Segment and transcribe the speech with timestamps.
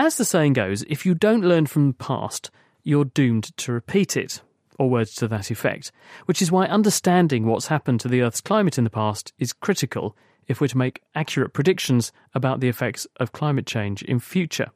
[0.00, 2.52] As the saying goes, if you don't learn from the past,
[2.84, 4.40] you're doomed to repeat it,
[4.78, 5.90] or words to that effect,
[6.26, 10.16] which is why understanding what's happened to the Earth's climate in the past is critical
[10.46, 14.70] if we're to make accurate predictions about the effects of climate change in future.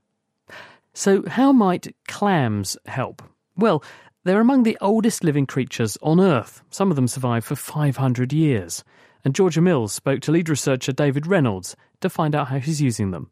[0.92, 3.22] So, how might clams help?
[3.56, 3.84] Well,
[4.24, 6.62] they're among the oldest living creatures on Earth.
[6.70, 8.82] Some of them survive for 500 years.
[9.24, 13.12] And Georgia Mills spoke to lead researcher David Reynolds to find out how he's using
[13.12, 13.30] them.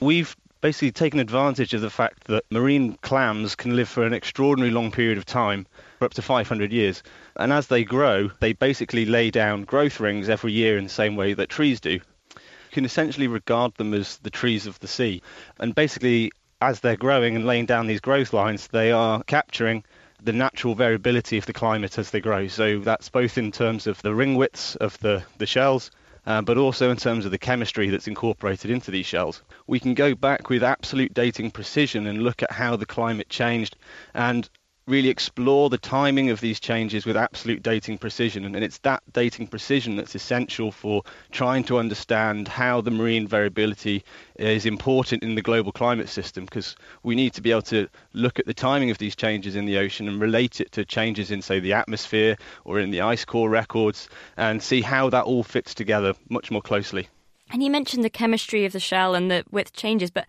[0.00, 4.74] We've basically taken advantage of the fact that marine clams can live for an extraordinarily
[4.74, 5.66] long period of time,
[5.98, 7.02] for up to 500 years.
[7.36, 11.16] And as they grow, they basically lay down growth rings every year in the same
[11.16, 11.92] way that trees do.
[11.92, 15.22] You can essentially regard them as the trees of the sea.
[15.58, 19.84] And basically, as they're growing and laying down these growth lines, they are capturing
[20.22, 22.48] the natural variability of the climate as they grow.
[22.48, 25.90] So that's both in terms of the ring widths of the, the shells,
[26.28, 29.42] uh, but also in terms of the chemistry that's incorporated into these shells.
[29.66, 33.76] We can go back with absolute dating precision and look at how the climate changed
[34.12, 34.48] and
[34.88, 38.44] really explore the timing of these changes with absolute dating precision.
[38.44, 44.02] And it's that dating precision that's essential for trying to understand how the marine variability
[44.36, 48.38] is important in the global climate system, because we need to be able to look
[48.38, 51.42] at the timing of these changes in the ocean and relate it to changes in,
[51.42, 55.74] say, the atmosphere or in the ice core records and see how that all fits
[55.74, 57.08] together much more closely.
[57.50, 60.26] And you mentioned the chemistry of the shell and the width changes, but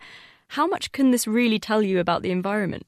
[0.48, 2.86] how much can this really tell you about the environment?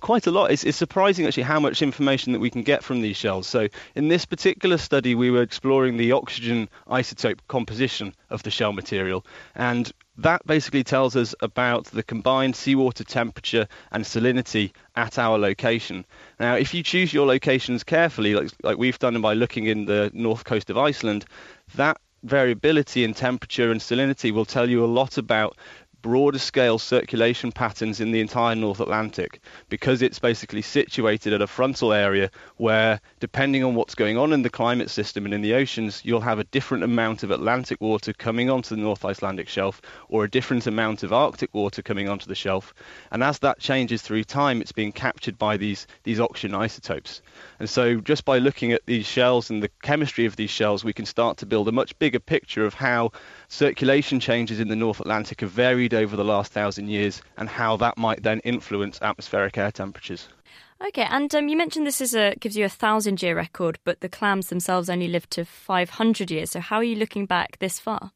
[0.00, 0.50] Quite a lot.
[0.50, 3.46] It's, it's, surprising actually how much information that we can get from these shells.
[3.46, 8.72] So in this particular study, we were exploring the oxygen isotope composition of the shell
[8.72, 9.24] material,
[9.54, 16.04] and that basically tells us about the combined seawater temperature and salinity at our location.
[16.38, 20.10] Now, if you choose your locations carefully, like, like we've done by looking in the
[20.14, 21.24] north coast of Iceland,
[21.74, 25.56] that variability in temperature and salinity will tell you a lot about
[26.04, 31.46] broader scale circulation patterns in the entire North Atlantic because it's basically situated at a
[31.46, 35.54] frontal area where, depending on what's going on in the climate system and in the
[35.54, 39.80] oceans, you'll have a different amount of Atlantic water coming onto the North Icelandic shelf
[40.10, 42.74] or a different amount of Arctic water coming onto the shelf.
[43.10, 47.22] And as that changes through time, it's being captured by these, these oxygen isotopes.
[47.58, 50.92] And so, just by looking at these shells and the chemistry of these shells, we
[50.92, 53.12] can start to build a much bigger picture of how
[53.48, 57.76] circulation changes in the North Atlantic have varied over the last thousand years and how
[57.78, 60.28] that might then influence atmospheric air temperatures.
[60.86, 64.00] Okay, and um, you mentioned this is a gives you a thousand year record, but
[64.00, 66.50] the clams themselves only lived to 500 years.
[66.50, 68.12] So how are you looking back this far?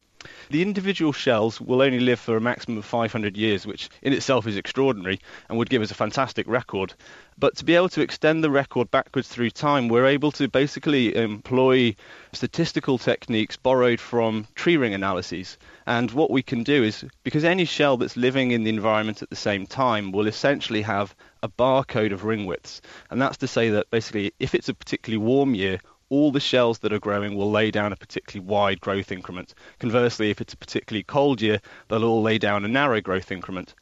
[0.49, 4.47] The individual shells will only live for a maximum of 500 years, which in itself
[4.47, 6.93] is extraordinary and would give us a fantastic record.
[7.37, 11.15] But to be able to extend the record backwards through time, we're able to basically
[11.15, 11.95] employ
[12.33, 15.57] statistical techniques borrowed from tree ring analyses.
[15.85, 19.29] And what we can do is, because any shell that's living in the environment at
[19.29, 22.81] the same time will essentially have a barcode of ring widths.
[23.09, 25.79] And that's to say that basically, if it's a particularly warm year,
[26.09, 29.53] all the shells that are growing will lay down a particularly wide growth increment.
[29.79, 33.73] Conversely, if it's a particularly cold year, they'll all lay down a narrow growth increment.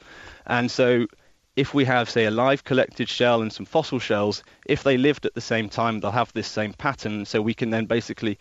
[0.46, 1.08] And so
[1.56, 5.26] if we have, say, a live collected shell and some fossil shells, if they lived
[5.26, 7.26] at the same time, they'll have this same pattern.
[7.26, 8.38] So we can then basically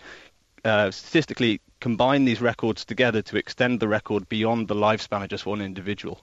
[0.64, 5.46] uh, statistically combine these records together to extend the record beyond the lifespan of just
[5.46, 6.20] one individual.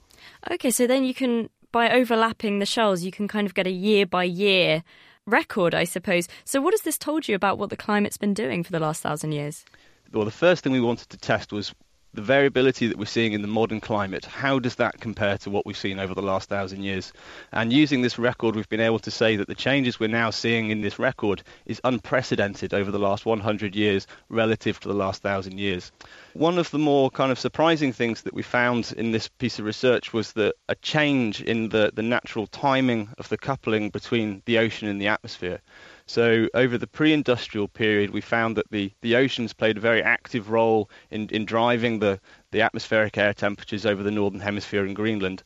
[0.51, 3.71] Okay, so then you can, by overlapping the shells, you can kind of get a
[3.71, 4.83] year by year
[5.25, 6.27] record, I suppose.
[6.45, 9.01] So, what has this told you about what the climate's been doing for the last
[9.01, 9.65] thousand years?
[10.11, 11.73] Well, the first thing we wanted to test was
[12.13, 15.65] the variability that we're seeing in the modern climate, how does that compare to what
[15.65, 17.11] we've seen over the last thousand years?
[17.51, 20.69] And using this record, we've been able to say that the changes we're now seeing
[20.69, 25.57] in this record is unprecedented over the last 100 years relative to the last thousand
[25.57, 25.91] years.
[26.33, 29.65] One of the more kind of surprising things that we found in this piece of
[29.65, 34.59] research was that a change in the, the natural timing of the coupling between the
[34.59, 35.61] ocean and the atmosphere.
[36.05, 40.49] So over the pre-industrial period, we found that the, the oceans played a very active
[40.49, 42.19] role in, in driving the,
[42.51, 45.43] the atmospheric air temperatures over the northern hemisphere and Greenland.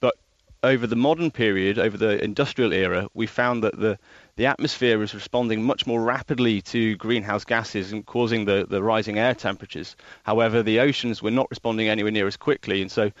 [0.00, 0.14] But
[0.62, 3.98] over the modern period, over the industrial era, we found that the,
[4.36, 9.18] the atmosphere was responding much more rapidly to greenhouse gases and causing the, the rising
[9.18, 9.94] air temperatures.
[10.24, 13.12] However, the oceans were not responding anywhere near as quickly, and so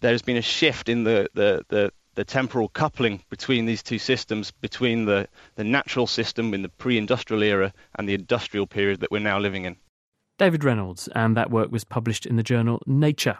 [0.00, 4.50] there's been a shift in the, the, the, the temporal coupling between these two systems,
[4.50, 9.10] between the, the natural system in the pre industrial era and the industrial period that
[9.10, 9.76] we're now living in.
[10.38, 13.38] David Reynolds, and that work was published in the journal Nature.